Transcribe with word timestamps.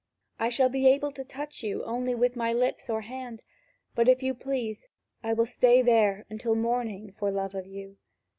I 0.39 0.49
shall 0.49 0.67
be 0.69 0.87
able 0.87 1.11
to 1.11 1.23
touch 1.23 1.61
you 1.61 1.83
only 1.83 2.15
with 2.15 2.35
my 2.35 2.53
lips 2.53 2.89
or 2.89 3.01
hand, 3.01 3.43
but, 3.93 4.09
if 4.09 4.23
you 4.23 4.33
please, 4.33 4.87
I 5.21 5.33
will 5.33 5.45
stay 5.45 5.83
there 5.83 6.25
until 6.27 6.55
morning 6.55 7.11
for 7.19 7.29
love 7.29 7.53
of 7.53 7.67
you. 7.67 7.97